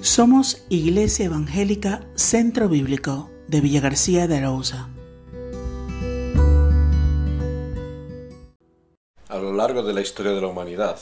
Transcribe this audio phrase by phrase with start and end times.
[0.00, 4.88] Somos Iglesia Evangélica Centro Bíblico de Villa García de Arauza.
[9.28, 11.00] A lo largo de la historia de la humanidad,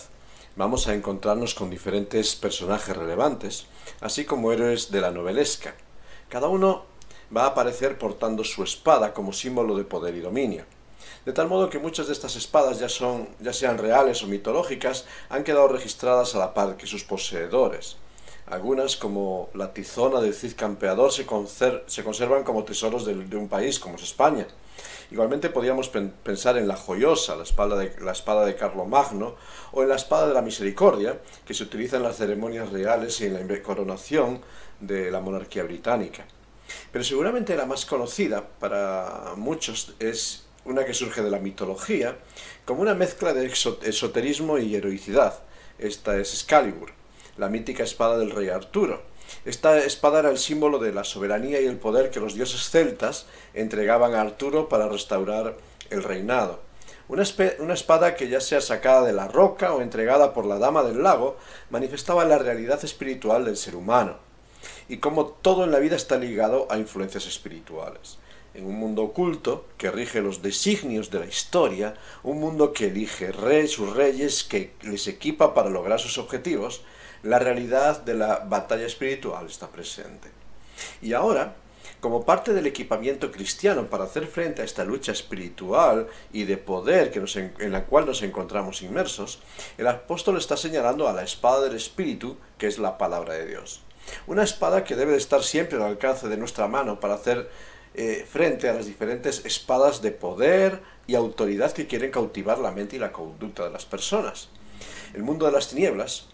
[0.56, 3.66] vamos a encontrarnos con diferentes personajes relevantes,
[4.00, 5.74] así como héroes de la novelesca.
[6.30, 6.86] Cada uno
[7.36, 10.64] va a aparecer portando su espada como símbolo de poder y dominio.
[11.26, 15.04] De tal modo que muchas de estas espadas, ya, son, ya sean reales o mitológicas,
[15.28, 17.98] han quedado registradas a la par que sus poseedores.
[18.46, 21.26] Algunas, como la tizona del Cid Campeador, se,
[21.86, 24.46] se conservan como tesoros de, un país, como es España.
[25.10, 29.34] Igualmente podríamos pensar en la joyosa, la espada, de, la espada de Carlomagno,
[29.72, 33.26] o en la espada de la misericordia, que se utiliza en las ceremonias reales y
[33.26, 34.42] en la coronación
[34.80, 36.26] de la monarquía británica.
[36.92, 42.16] Pero seguramente la más conocida para muchos es una que surge de la mitología,
[42.64, 45.40] como una mezcla de esoterismo y heroicidad.
[45.78, 46.92] Esta es Excalibur,
[47.38, 49.02] la mítica espada del rey Arturo.
[49.44, 53.26] Esta espada era el símbolo de la soberanía y el poder que los dioses celtas
[53.54, 55.56] entregaban a Arturo para restaurar
[55.90, 56.60] el reinado.
[57.08, 61.02] Una, espada que ya sea sacada de la roca o entregada por la dama del
[61.02, 61.36] lago
[61.70, 64.16] manifestaba la realidad espiritual del ser humano
[64.88, 68.18] y cómo todo en la vida está ligado a influencias espirituales
[68.56, 73.30] en un mundo oculto que rige los designios de la historia, un mundo que elige
[73.30, 76.80] rey, sus reyes, que les equipa para lograr sus objetivos,
[77.22, 80.28] la realidad de la batalla espiritual está presente.
[81.00, 81.56] Y ahora,
[82.00, 87.10] como parte del equipamiento cristiano para hacer frente a esta lucha espiritual y de poder
[87.10, 87.24] que
[87.58, 89.40] en la cual nos encontramos inmersos,
[89.78, 93.80] el apóstol está señalando a la espada del Espíritu, que es la palabra de Dios.
[94.26, 97.50] Una espada que debe de estar siempre al alcance de nuestra mano para hacer
[97.94, 102.96] eh, frente a las diferentes espadas de poder y autoridad que quieren cautivar la mente
[102.96, 104.48] y la conducta de las personas.
[105.14, 106.28] El mundo de las tinieblas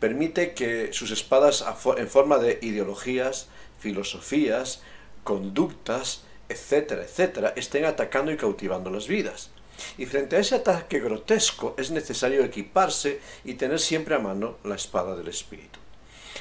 [0.00, 1.64] permite que sus espadas
[1.96, 4.82] en forma de ideologías, filosofías,
[5.24, 9.50] conductas, etcétera, etcétera, estén atacando y cautivando las vidas.
[9.98, 14.74] Y frente a ese ataque grotesco es necesario equiparse y tener siempre a mano la
[14.74, 15.78] espada del Espíritu.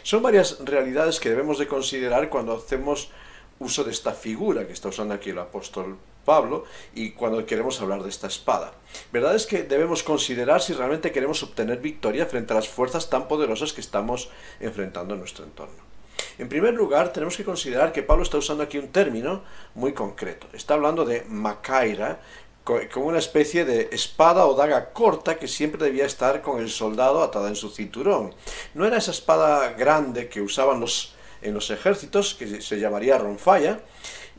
[0.04, 3.10] Son varias realidades que debemos de considerar cuando hacemos
[3.60, 8.04] uso de esta figura que está usando aquí el apóstol Pablo y cuando queremos hablar
[8.04, 8.74] de esta espada.
[9.12, 13.28] Verdad es que debemos considerar si realmente queremos obtener victoria frente a las fuerzas tan
[13.28, 15.92] poderosas que estamos enfrentando en nuestro entorno.
[16.38, 19.44] En primer lugar, tenemos que considerar que Pablo está usando aquí un término
[19.76, 20.48] muy concreto.
[20.54, 22.20] Está hablando de macaira,
[22.94, 27.24] como una especie de espada o daga corta que siempre debía estar con el soldado
[27.24, 28.34] atada en su cinturón.
[28.74, 33.80] No era esa espada grande que usaban los en los ejércitos, que se llamaría ronfalla,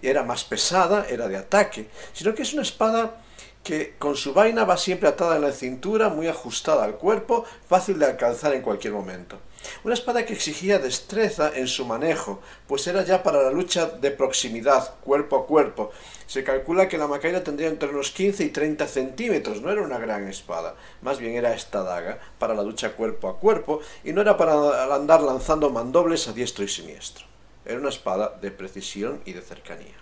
[0.03, 3.23] era más pesada, era de ataque, sino que es una espada
[3.63, 7.99] que con su vaina va siempre atada en la cintura, muy ajustada al cuerpo, fácil
[7.99, 9.39] de alcanzar en cualquier momento.
[9.85, 14.11] Una espada que exigía destreza en su manejo, pues era ya para la lucha de
[14.11, 15.91] proximidad, cuerpo a cuerpo.
[16.27, 19.99] Se calcula que la macaira tendría entre unos 15 y 30 centímetros, no era una
[19.99, 24.21] gran espada, más bien era esta daga para la lucha cuerpo a cuerpo y no
[24.21, 27.27] era para andar lanzando mandobles a diestro y siniestro.
[27.65, 29.95] Era una espada de precisión y de cercanía.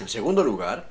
[0.00, 0.88] En segundo lugar,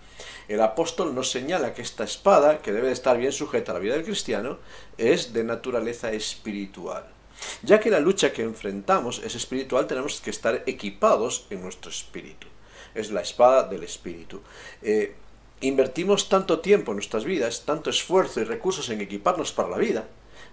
[0.48, 3.96] el apóstol nos señala que esta espada, que debe estar bien sujeta a la vida
[3.96, 4.60] del cristiano,
[4.98, 7.06] es de naturaleza espiritual.
[7.62, 12.48] Ya que la lucha que enfrentamos es espiritual, tenemos que estar equipados en nuestro espíritu.
[12.96, 14.42] Es la espada del espíritu.
[14.82, 15.16] Eh,
[15.62, 20.08] invertimos tanto tiempo en nuestras vidas, tanto esfuerzo y recursos en equiparnos para la vida,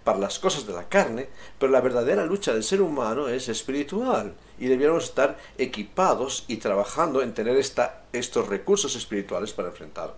[0.05, 4.35] para las cosas de la carne, pero la verdadera lucha del ser humano es espiritual
[4.59, 10.15] y debiéramos estar equipados y trabajando en tener esta, estos recursos espirituales para enfrentar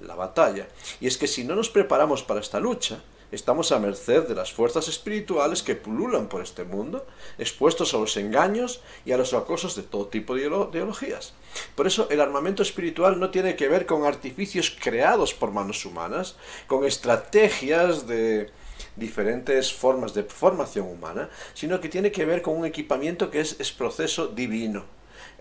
[0.00, 0.68] la batalla.
[1.00, 3.00] Y es que si no nos preparamos para esta lucha,
[3.32, 7.06] estamos a merced de las fuerzas espirituales que pululan por este mundo,
[7.38, 11.34] expuestos a los engaños y a los acosos de todo tipo de ideologías.
[11.74, 16.36] Por eso el armamento espiritual no tiene que ver con artificios creados por manos humanas,
[16.66, 18.50] con estrategias de
[18.96, 23.58] diferentes formas de formación humana, sino que tiene que ver con un equipamiento que es,
[23.60, 24.99] es proceso divino.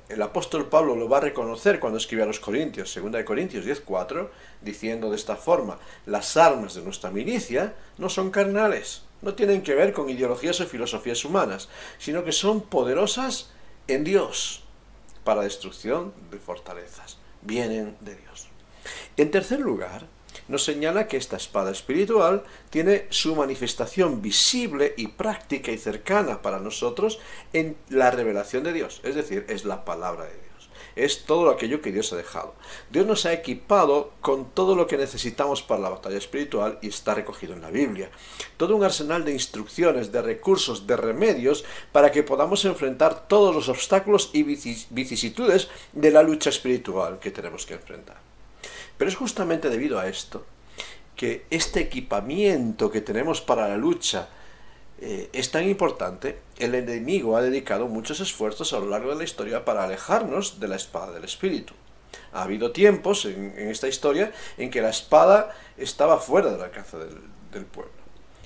[0.09, 4.29] El apóstol Pablo lo va a reconocer cuando escribe a los Corintios, 2 Corintios 10.4,
[4.59, 5.77] diciendo de esta forma,
[6.07, 10.65] las armas de nuestra milicia no son carnales, no tienen que ver con ideologías o
[10.65, 11.69] filosofías humanas,
[11.99, 13.51] sino que son poderosas
[13.87, 14.63] en Dios
[15.23, 17.17] para destrucción de fortalezas.
[17.43, 18.47] Vienen de Dios.
[19.15, 20.07] En tercer lugar,
[20.47, 26.59] nos señala que esta espada espiritual tiene su manifestación visible y práctica y cercana para
[26.59, 27.19] nosotros
[27.53, 30.49] en la revelación de Dios, es decir, es la palabra de Dios.
[30.95, 32.55] es todo aquello que Dios ha dejado.
[32.89, 37.13] Dios nos ha equipado con todo lo que necesitamos para la batalla espiritual y está
[37.13, 38.09] recogido en la Biblia.
[38.57, 43.69] Todo un arsenal de instrucciones, de recursos, de remedios para que podamos enfrentar todos los
[43.69, 48.28] obstáculos y vicisitudes de la lucha espiritual que tenemos que enfrentar.
[48.99, 50.45] Pero es justamente debido a esto
[51.15, 54.27] que este equipamiento que tenemos para la lucha
[54.99, 59.23] eh, es tan importante, el enemigo ha dedicado muchos esfuerzos a lo largo de la
[59.23, 61.73] historia para alejarnos de la espada del Espíritu.
[62.33, 67.65] Ha habido tiempos en, esta historia en que la espada estaba fuera del alcance del,
[67.65, 67.93] pueblo.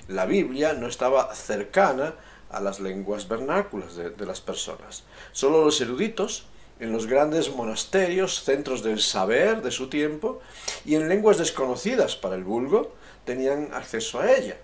[0.06, 2.14] La Biblia no estaba cercana
[2.48, 5.02] a las lenguas vernáculas de, de las personas.
[5.32, 6.46] Solo los eruditos
[6.80, 10.40] en los grandes monasterios, centros del saber de su tiempo,
[10.84, 12.92] y en lenguas desconocidas para el vulgo,
[13.24, 14.56] tenían acceso a ella.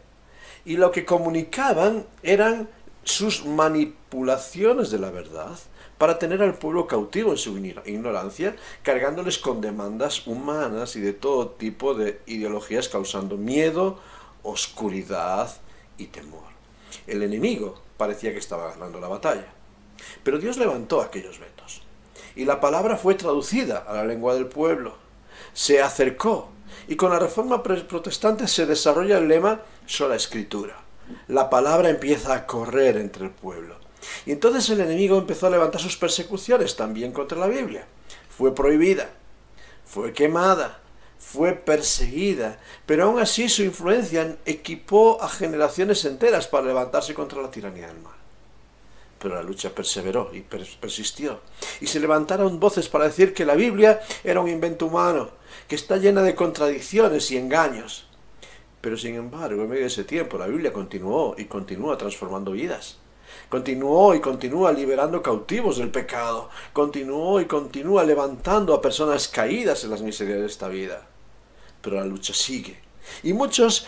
[0.64, 2.68] Y lo que comunicaban eran
[3.04, 5.58] sus manipulaciones de la verdad
[5.98, 11.50] para tener al pueblo cautivo en su ignorancia, cargándoles con demandas humanas y de todo
[11.50, 14.00] tipo de ideologías causando miedo,
[14.42, 15.54] oscuridad
[15.98, 16.48] y temor.
[17.06, 19.52] El enemigo parecía que estaba ganando la batalla,
[20.22, 21.59] pero Dios levantó aquellos vetos
[22.36, 24.94] y la palabra fue traducida a la lengua del pueblo,
[25.52, 26.50] se acercó
[26.88, 30.76] y con la reforma protestante se desarrolla el lema sola escritura.
[31.28, 33.76] La palabra empieza a correr entre el pueblo.
[34.26, 37.86] Y entonces el enemigo empezó a levantar sus persecuciones también contra la Biblia.
[38.28, 39.10] Fue prohibida,
[39.84, 40.80] fue quemada,
[41.18, 47.50] fue perseguida, pero aún así su influencia equipó a generaciones enteras para levantarse contra la
[47.50, 48.19] tiranía del mal.
[49.20, 51.40] Pero la lucha perseveró y persistió.
[51.80, 55.30] Y se levantaron voces para decir que la Biblia era un invento humano,
[55.68, 58.06] que está llena de contradicciones y engaños.
[58.80, 62.96] Pero sin embargo, en medio de ese tiempo, la Biblia continuó y continúa transformando vidas.
[63.48, 66.48] Continuó y continúa liberando cautivos del pecado.
[66.72, 71.06] Continuó y continúa levantando a personas caídas en las miserias de esta vida.
[71.82, 72.80] Pero la lucha sigue.
[73.22, 73.86] Y muchos,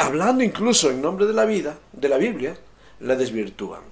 [0.00, 2.56] hablando incluso en nombre de la vida, de la Biblia,
[3.00, 3.82] la desvirtúan,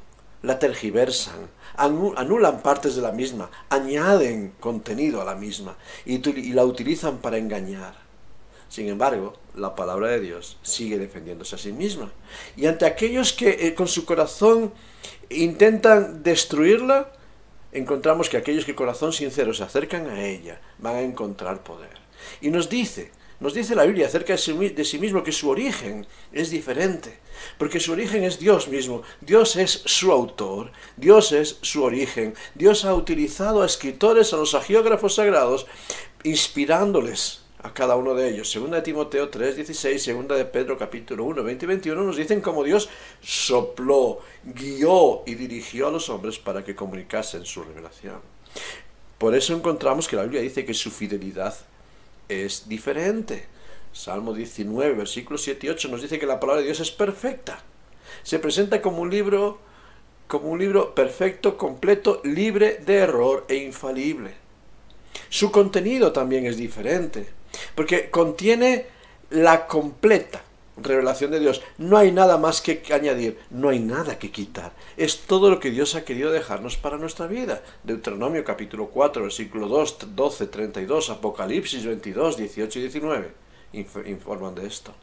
[0.42, 6.18] la tergiversan, anulan partes de la misma, añaden contenido a la misma y
[6.52, 8.06] la utilizan para engañar.
[8.68, 12.12] Sin embargo, la palabra de Dios sigue defendiéndose a sí misma.
[12.56, 14.72] Y ante aquellos que eh, con su corazón
[15.30, 17.12] intentan destruirla,
[17.72, 21.96] encontramos que aquellos que corazón sincero se acercan a ella van a encontrar poder.
[22.40, 26.50] Y nos dice, nos dice la Biblia acerca de sí mismo que su origen es
[26.50, 27.18] diferente,
[27.58, 32.84] porque su origen es Dios mismo, Dios es su autor, Dios es su origen, Dios
[32.84, 35.66] ha utilizado a escritores, a los agiógrafos sagrados,
[36.24, 38.50] inspirándoles a cada uno de ellos.
[38.50, 42.40] Segunda de Timoteo 3, 16, segunda de Pedro capítulo 1, 20 y 21 nos dicen
[42.40, 42.88] cómo Dios
[43.20, 48.20] sopló, guió y dirigió a los hombres para que comunicasen su revelación.
[49.18, 51.54] Por eso encontramos que la Biblia dice que su fidelidad
[52.28, 53.46] es diferente.
[53.93, 57.62] Salmo 19, versículos 7 y 8 nos dice que la palabra de Dios es perfecta.
[58.23, 59.61] Se presenta como un libro
[60.26, 64.34] como un libro perfecto, completo, libre de error e infalible.
[65.28, 67.26] Su contenido también es diferente.
[67.75, 68.87] Porque contiene
[69.31, 70.43] la completa
[70.76, 71.62] revelación de Dios.
[71.78, 74.73] No hay nada más que añadir, no hay nada que quitar.
[74.96, 77.62] Es todo lo que Dios ha querido dejarnos para nuestra vida.
[77.84, 84.94] Deuteronomio capítulo 4, versículo 2, 12, 32, Apocalipsis 22, 18 y 19 informan de esto.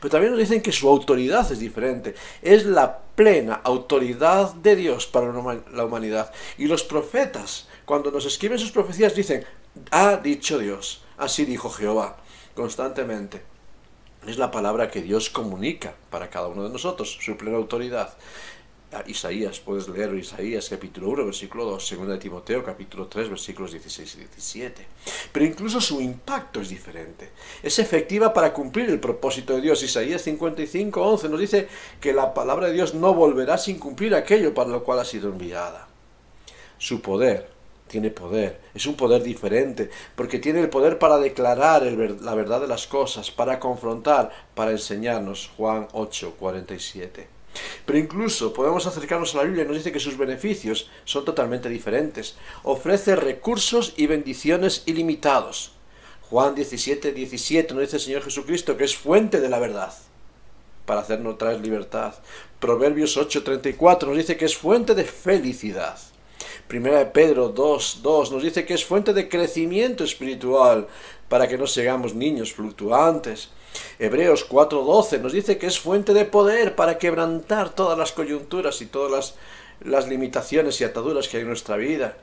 [0.00, 2.14] Pero también nos dicen que su autoridad es diferente.
[2.42, 5.32] Es la plena autoridad de Dios para
[5.72, 6.32] la humanidad.
[6.58, 9.44] Y los profetas, cuando nos escriben sus profecías, dicen,
[9.90, 11.02] ha dicho Dios.
[11.16, 12.16] Así dijo Jehová
[12.54, 13.49] constantemente.
[14.26, 18.14] Es la palabra que Dios comunica para cada uno de nosotros, su plena autoridad.
[19.06, 24.14] Isaías, puedes leer Isaías capítulo 1, versículo 2, segunda de Timoteo capítulo 3, versículos 16
[24.16, 24.86] y 17.
[25.32, 27.30] Pero incluso su impacto es diferente.
[27.62, 29.82] Es efectiva para cumplir el propósito de Dios.
[29.82, 31.68] Isaías 55, 11 nos dice
[32.00, 35.30] que la palabra de Dios no volverá sin cumplir aquello para lo cual ha sido
[35.30, 35.88] enviada.
[36.76, 37.59] Su poder
[37.90, 42.68] tiene poder, es un poder diferente, porque tiene el poder para declarar la verdad de
[42.68, 45.50] las cosas, para confrontar, para enseñarnos.
[45.56, 47.26] Juan 8, 47.
[47.84, 51.68] Pero incluso podemos acercarnos a la Biblia y nos dice que sus beneficios son totalmente
[51.68, 52.36] diferentes.
[52.62, 55.72] Ofrece recursos y bendiciones ilimitados.
[56.30, 59.92] Juan 17, 17 nos dice el Señor Jesucristo que es fuente de la verdad
[60.86, 62.14] para hacernos traer libertad.
[62.60, 65.98] Proverbios 8, 34 nos dice que es fuente de felicidad.
[66.70, 70.86] Primera de Pedro 2, 2 nos dice que es fuente de crecimiento espiritual
[71.28, 73.48] para que no seamos niños fluctuantes.
[73.98, 78.86] Hebreos 4:12 nos dice que es fuente de poder para quebrantar todas las coyunturas y
[78.86, 79.34] todas las,
[79.80, 82.18] las limitaciones y ataduras que hay en nuestra vida.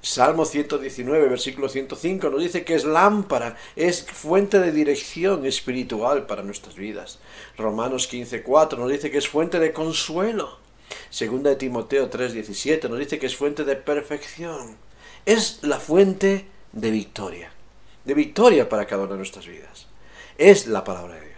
[0.00, 6.42] Salmo 119, versículo 105 nos dice que es lámpara, es fuente de dirección espiritual para
[6.42, 7.18] nuestras vidas.
[7.58, 10.63] Romanos 15, 4 nos dice que es fuente de consuelo.
[11.10, 14.76] Segunda de Timoteo 3, 17 nos dice que es fuente de perfección.
[15.26, 17.52] Es la fuente de victoria,
[18.04, 19.86] de victoria para cada una de nuestras vidas.
[20.36, 21.33] Es la palabra de Dios.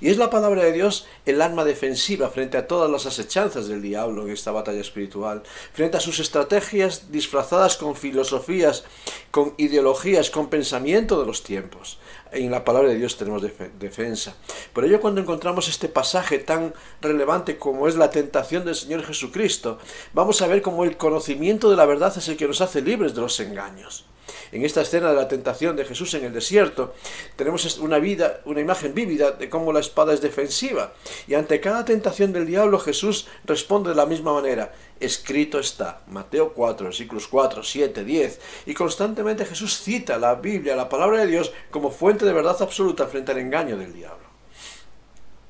[0.00, 3.82] Y es la palabra de Dios el arma defensiva frente a todas las asechanzas del
[3.82, 5.42] diablo en esta batalla espiritual,
[5.74, 8.84] frente a sus estrategias disfrazadas con filosofías,
[9.30, 11.98] con ideologías, con pensamiento de los tiempos.
[12.32, 14.34] En la palabra de Dios tenemos defensa.
[14.72, 19.78] Por ello cuando encontramos este pasaje tan relevante como es la tentación del Señor Jesucristo,
[20.14, 23.14] vamos a ver cómo el conocimiento de la verdad es el que nos hace libres
[23.14, 24.06] de los engaños.
[24.52, 26.94] En esta escena de la tentación de Jesús en el desierto,
[27.36, 30.92] tenemos una vida, una imagen vívida de cómo la espada es defensiva.
[31.26, 34.72] Y ante cada tentación del diablo, Jesús responde de la misma manera.
[34.98, 36.02] Escrito está.
[36.08, 38.40] Mateo 4, versículos 4, 7, 10.
[38.66, 43.06] Y constantemente Jesús cita la Biblia, la palabra de Dios, como fuente de verdad absoluta
[43.06, 44.28] frente al engaño del diablo.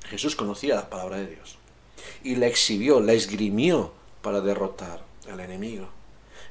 [0.08, 1.56] Jesús conocía la palabra de Dios
[2.22, 5.88] y la exhibió, la esgrimió para derrotar al enemigo.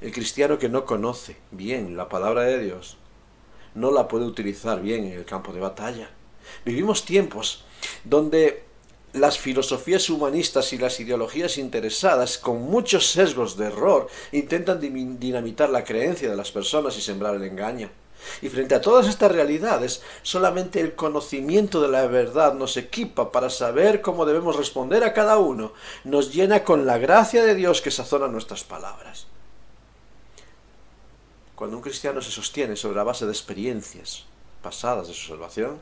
[0.02, 2.96] El cristiano que no conoce bien la palabra de Dios
[3.76, 6.10] no la puede utilizar bien en el campo de batalla.
[6.64, 7.66] Vivimos tiempos
[8.06, 8.64] donde
[9.12, 15.84] las filosofías humanistas y las ideologías interesadas, con muchos sesgos de error, intentan dinamitar la
[15.84, 17.90] creencia de las personas y sembrar el engaño.
[18.42, 23.50] Y frente a todas estas realidades, solamente el conocimiento de la verdad nos equipa para
[23.50, 25.74] saber cómo debemos responder a cada uno,
[26.06, 29.28] nos llena con la gracia de Dios que sazona nuestras palabras.
[31.60, 34.24] Cuando un cristiano se sostiene sobre la base de experiencias
[34.62, 35.82] pasadas de su salvación,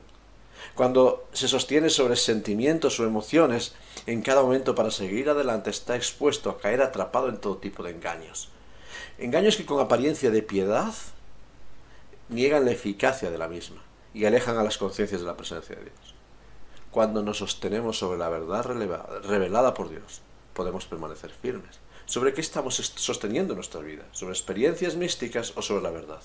[0.74, 3.76] cuando se sostiene sobre sentimientos o emociones
[4.08, 7.92] en cada momento para seguir adelante, está expuesto a caer atrapado en todo tipo de
[7.92, 8.50] engaños.
[9.20, 10.96] Engaños que con apariencia de piedad
[12.30, 13.84] niegan la eficacia de la misma
[14.16, 16.16] y alejan a las conciencias de la presencia de Dios.
[16.90, 20.24] Cuando nos sostenemos sobre la verdad revelada por Dios,
[20.56, 24.06] podemos permanecer firmes ¿Sobre qué estamos sosteniendo nuestra vida?
[24.14, 26.22] ¿Sobre experiencias místicas o sobre la verdad?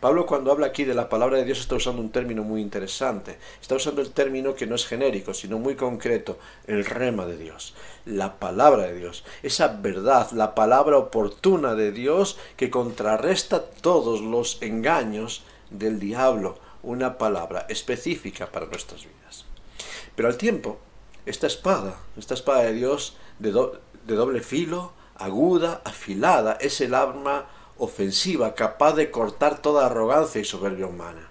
[0.00, 3.38] Pablo cuando habla aquí de la palabra de Dios está usando un término muy interesante.
[3.62, 7.74] Está usando el término que no es genérico, sino muy concreto, el rema de Dios,
[8.04, 14.60] la palabra de Dios, esa verdad, la palabra oportuna de Dios que contrarresta todos los
[14.60, 19.44] engaños del diablo, una palabra específica para nuestras vidas.
[20.16, 20.80] Pero al tiempo,
[21.26, 27.46] esta espada, esta espada de Dios de, de doble filo, aguda, afilada, es el arma
[27.78, 31.28] ofensiva capaz de cortar toda arrogancia y soberbia humana.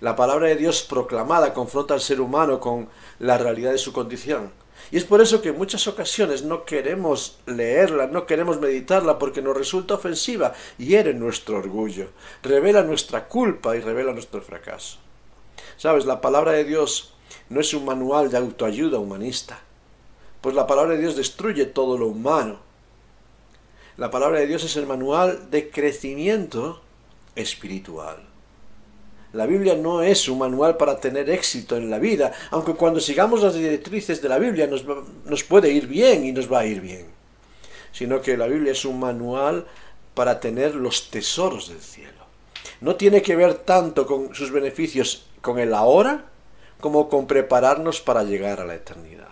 [0.00, 4.50] La palabra de Dios proclamada confronta al ser humano con la realidad de su condición.
[4.90, 9.42] Y es por eso que en muchas ocasiones no queremos leerla, no queremos meditarla porque
[9.42, 12.10] nos resulta ofensiva, hiere nuestro orgullo,
[12.42, 14.98] revela nuestra culpa y revela nuestro fracaso.
[15.76, 17.14] Sabes, la palabra de Dios
[17.48, 19.60] no es un manual de autoayuda humanista,
[20.40, 22.60] pues la palabra de Dios destruye todo lo humano.
[23.96, 26.82] La palabra de Dios es el manual de crecimiento
[27.34, 28.18] espiritual.
[29.32, 33.42] La Biblia no es un manual para tener éxito en la vida, aunque cuando sigamos
[33.42, 34.84] las directrices de la Biblia nos,
[35.24, 37.06] nos puede ir bien y nos va a ir bien,
[37.90, 39.66] sino que la Biblia es un manual
[40.12, 42.12] para tener los tesoros del cielo.
[42.82, 46.26] No tiene que ver tanto con sus beneficios con el ahora
[46.80, 49.28] como con prepararnos para llegar a la eternidad.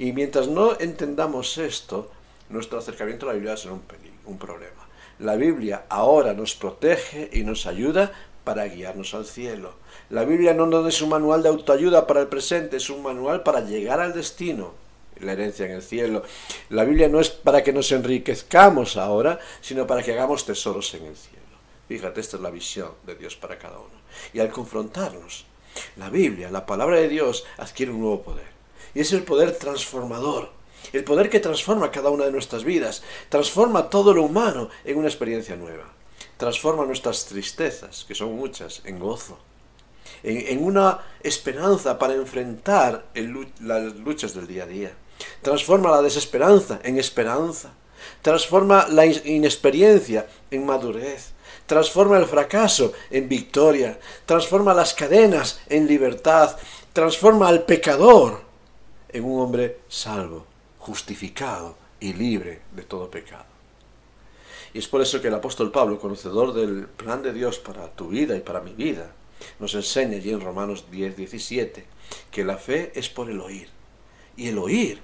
[0.00, 2.10] Y mientras no entendamos esto,
[2.50, 3.82] nuestro acercamiento a la Biblia será un,
[4.26, 4.88] un problema.
[5.18, 8.12] La Biblia ahora nos protege y nos ayuda
[8.44, 9.74] para guiarnos al cielo.
[10.10, 13.60] La Biblia no es un manual de autoayuda para el presente, es un manual para
[13.60, 14.72] llegar al destino,
[15.20, 16.22] la herencia en el cielo.
[16.70, 21.06] La Biblia no es para que nos enriquezcamos ahora, sino para que hagamos tesoros en
[21.06, 21.38] el cielo.
[21.88, 23.98] Fíjate, esta es la visión de Dios para cada uno.
[24.32, 25.44] Y al confrontarnos,
[25.96, 28.48] la Biblia, la palabra de Dios, adquiere un nuevo poder.
[28.94, 30.57] Y es el poder transformador.
[30.92, 33.02] El poder que transforma cada una de nuestras vidas.
[33.28, 35.92] Transforma todo lo humano en una experiencia nueva.
[36.36, 39.38] Transforma nuestras tristezas, que son muchas, en gozo.
[40.22, 43.06] En, una esperanza para enfrentar
[43.60, 44.92] las luchas del día a día.
[45.42, 47.70] Transforma la desesperanza en esperanza.
[48.22, 51.32] Transforma la inexperiencia en madurez.
[51.66, 53.98] Transforma el fracaso en victoria.
[54.24, 56.56] Transforma las cadenas en libertad.
[56.92, 58.48] Transforma al pecador
[59.08, 60.46] en un hombre salvo,
[60.88, 63.44] justificado y libre de todo pecado.
[64.72, 68.08] Y es por eso que el apóstol Pablo, conocedor del plan de Dios para tu
[68.08, 69.12] vida y para mi vida,
[69.58, 71.84] nos enseña allí en Romanos 10, 17,
[72.30, 73.68] que la fe es por el oír.
[74.34, 75.00] Y el oír,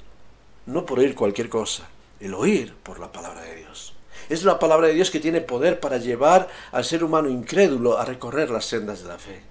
[0.64, 1.86] no por oír cualquier cosa,
[2.18, 3.92] el oír por la palabra de Dios.
[4.30, 8.06] Es la palabra de Dios que tiene poder para llevar al ser humano incrédulo a
[8.06, 9.42] recorrer las sendas de la fe.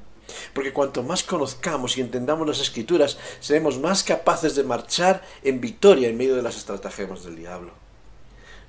[0.53, 6.09] Porque cuanto más conozcamos y entendamos las escrituras, seremos más capaces de marchar en victoria
[6.09, 7.71] en medio de las estratagemas del diablo.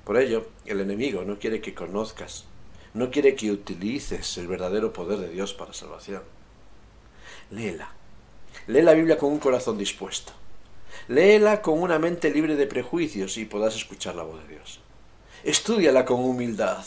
[0.03, 2.45] Por ello, el enemigo no quiere que conozcas,
[2.93, 6.21] no quiere que utilices el verdadero poder de Dios para salvación.
[7.51, 7.91] Léela.
[8.67, 10.31] Lee la Biblia con un corazón dispuesto.
[11.07, 14.79] Léela con una mente libre de prejuicios y podrás escuchar la voz de Dios.
[15.43, 16.83] Estúdiala con humildad,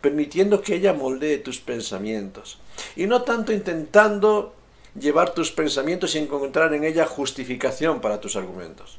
[0.00, 2.58] permitiendo que ella moldee tus pensamientos
[2.96, 4.54] y no tanto intentando
[4.98, 8.98] llevar tus pensamientos y encontrar en ella justificación para tus argumentos.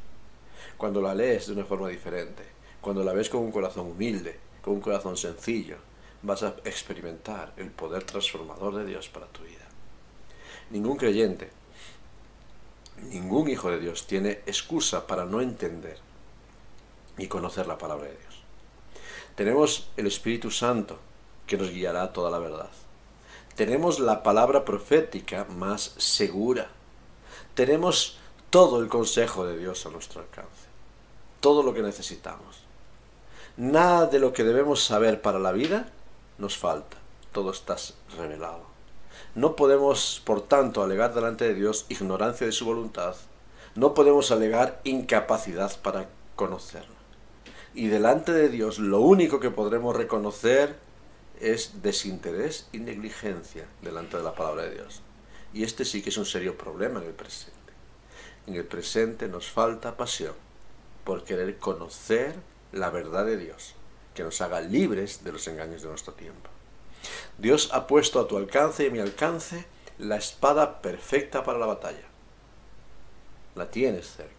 [0.77, 2.43] Cuando la lees de una forma diferente,
[2.81, 5.77] cuando la ves con un corazón humilde, con un corazón sencillo,
[6.21, 9.65] vas a experimentar el poder transformador de Dios para tu vida.
[10.71, 11.49] Ningún creyente
[13.03, 15.97] Ningún hijo de Dios tiene excusa para no entender
[17.17, 18.35] y conocer la palabra de Dios.
[19.35, 20.97] Tenemos el Espíritu Santo
[21.45, 22.69] que nos guiará a toda la verdad.
[23.55, 26.67] Tenemos la palabra profética más segura.
[27.53, 28.17] Tenemos
[28.49, 30.65] todo el consejo de Dios a nuestro alcance.
[31.39, 32.63] Todo lo que necesitamos.
[33.55, 35.89] Nada de lo que debemos saber para la vida
[36.37, 36.97] nos falta.
[37.31, 37.77] Todo está
[38.17, 38.63] revelado.
[39.35, 43.15] No podemos, por tanto, alegar delante de Dios ignorancia de su voluntad.
[43.73, 46.95] No podemos alegar incapacidad para conocerla.
[47.73, 50.75] Y delante de Dios lo único que podremos reconocer
[51.39, 55.01] es desinterés y negligencia delante de la palabra de Dios.
[55.53, 57.55] Y este sí que es un serio problema en el presente.
[58.47, 60.33] En el presente nos falta pasión
[61.03, 62.35] por querer conocer
[62.71, 63.75] la verdad de Dios,
[64.13, 66.49] que nos haga libres de los engaños de nuestro tiempo.
[67.37, 69.65] Dios ha puesto a tu alcance y a mi alcance
[69.97, 72.05] la espada perfecta para la batalla.
[73.55, 74.33] La tienes cerca.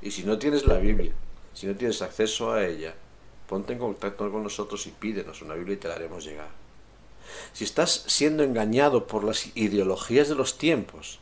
[0.00, 1.12] Y si no tienes la Biblia,
[1.54, 2.94] si no tienes acceso a ella,
[3.52, 6.48] ponte en contacto con nosotros y pídenos una Biblia y te la haremos llegar.
[7.52, 11.18] Si estás siendo engañado por las ideologías de los tiempos,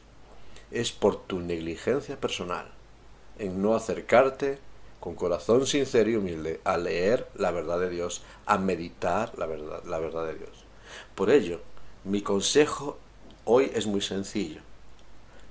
[0.71, 2.69] es por tu negligencia personal
[3.41, 4.61] en no acercarte
[5.01, 9.83] con corazón sincero y humilde a leer la verdad de Dios, a meditar la verdad,
[9.85, 10.65] la verdad de Dios.
[11.17, 11.61] Por ello,
[12.05, 12.97] mi consejo
[13.45, 14.61] hoy es muy sencillo.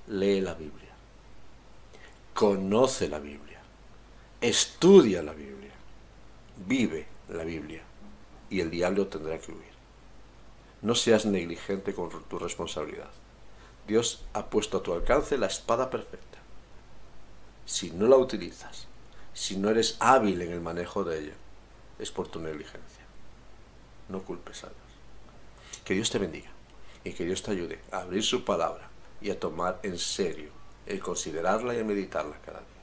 [0.08, 0.94] Lee la Biblia.
[2.32, 3.60] Conoce la Biblia.
[4.40, 5.59] Estudia la Biblia.
[6.66, 7.82] Vive la Biblia.
[8.48, 9.70] Y el diablo tendrá que huir.
[10.82, 13.10] No seas negligente con tu responsabilidad.
[13.86, 16.38] Dios ha puesto a tu alcance la espada perfecta.
[17.66, 18.86] Si no la utilizas,
[19.32, 21.34] si no eres hábil en el manejo de ella,
[21.98, 23.04] es por tu negligencia.
[24.08, 25.84] No culpes a Dios.
[25.84, 26.50] Que Dios te bendiga
[27.04, 28.88] y que Dios te ayude a abrir su palabra
[29.20, 30.50] y a tomar en serio
[30.86, 32.79] el considerarla y a meditarla cada día.